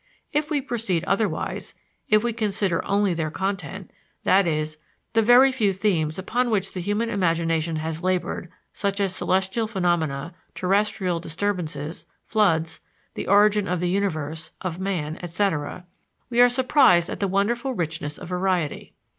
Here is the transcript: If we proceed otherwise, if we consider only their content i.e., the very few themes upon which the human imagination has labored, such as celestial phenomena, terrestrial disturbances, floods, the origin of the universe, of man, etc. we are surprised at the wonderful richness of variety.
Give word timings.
If 0.33 0.49
we 0.49 0.61
proceed 0.61 1.03
otherwise, 1.03 1.75
if 2.09 2.23
we 2.23 2.33
consider 2.33 2.83
only 2.85 3.13
their 3.13 3.29
content 3.29 3.91
i.e., 4.25 4.65
the 5.13 5.21
very 5.21 5.51
few 5.51 5.73
themes 5.73 6.17
upon 6.17 6.49
which 6.49 6.73
the 6.73 6.81
human 6.81 7.11
imagination 7.11 7.75
has 7.75 8.01
labored, 8.01 8.51
such 8.73 8.99
as 8.99 9.15
celestial 9.15 9.67
phenomena, 9.67 10.33
terrestrial 10.55 11.19
disturbances, 11.19 12.07
floods, 12.25 12.79
the 13.13 13.27
origin 13.27 13.67
of 13.67 13.79
the 13.79 13.89
universe, 13.89 14.49
of 14.61 14.79
man, 14.79 15.19
etc. 15.21 15.85
we 16.31 16.41
are 16.41 16.49
surprised 16.49 17.07
at 17.07 17.19
the 17.19 17.27
wonderful 17.27 17.75
richness 17.75 18.17
of 18.17 18.27
variety. 18.29 18.93